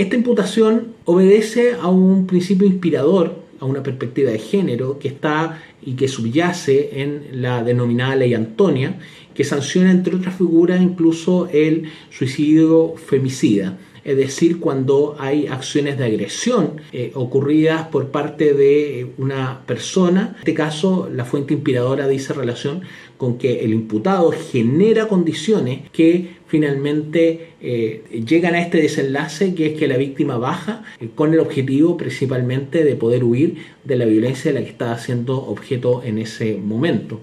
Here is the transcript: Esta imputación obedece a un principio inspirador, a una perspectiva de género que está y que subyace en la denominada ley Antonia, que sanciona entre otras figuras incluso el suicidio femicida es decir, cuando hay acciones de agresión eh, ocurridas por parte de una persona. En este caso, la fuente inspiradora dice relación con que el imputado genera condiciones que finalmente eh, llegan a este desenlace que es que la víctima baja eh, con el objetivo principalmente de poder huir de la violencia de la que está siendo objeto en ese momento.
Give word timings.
Esta 0.00 0.16
imputación 0.16 0.94
obedece 1.04 1.74
a 1.74 1.88
un 1.88 2.26
principio 2.26 2.66
inspirador, 2.66 3.44
a 3.58 3.66
una 3.66 3.82
perspectiva 3.82 4.30
de 4.30 4.38
género 4.38 4.98
que 4.98 5.08
está 5.08 5.62
y 5.82 5.92
que 5.92 6.08
subyace 6.08 7.02
en 7.02 7.42
la 7.42 7.62
denominada 7.62 8.16
ley 8.16 8.32
Antonia, 8.32 8.98
que 9.34 9.44
sanciona 9.44 9.90
entre 9.90 10.16
otras 10.16 10.36
figuras 10.36 10.80
incluso 10.80 11.50
el 11.52 11.90
suicidio 12.08 12.94
femicida 12.96 13.76
es 14.04 14.16
decir, 14.16 14.60
cuando 14.60 15.16
hay 15.18 15.46
acciones 15.46 15.98
de 15.98 16.04
agresión 16.04 16.80
eh, 16.92 17.12
ocurridas 17.14 17.88
por 17.88 18.08
parte 18.08 18.54
de 18.54 19.08
una 19.18 19.62
persona. 19.66 20.32
En 20.32 20.38
este 20.38 20.54
caso, 20.54 21.08
la 21.12 21.24
fuente 21.24 21.54
inspiradora 21.54 22.08
dice 22.08 22.32
relación 22.32 22.82
con 23.20 23.36
que 23.36 23.60
el 23.60 23.74
imputado 23.74 24.32
genera 24.32 25.06
condiciones 25.06 25.80
que 25.92 26.40
finalmente 26.46 27.50
eh, 27.60 28.02
llegan 28.26 28.54
a 28.54 28.62
este 28.62 28.80
desenlace 28.80 29.54
que 29.54 29.66
es 29.66 29.78
que 29.78 29.86
la 29.86 29.98
víctima 29.98 30.38
baja 30.38 30.84
eh, 30.98 31.10
con 31.14 31.34
el 31.34 31.40
objetivo 31.40 31.98
principalmente 31.98 32.82
de 32.82 32.96
poder 32.96 33.22
huir 33.22 33.56
de 33.84 33.96
la 33.96 34.06
violencia 34.06 34.50
de 34.50 34.58
la 34.58 34.64
que 34.64 34.72
está 34.72 34.96
siendo 34.96 35.36
objeto 35.36 36.02
en 36.02 36.16
ese 36.16 36.56
momento. 36.56 37.20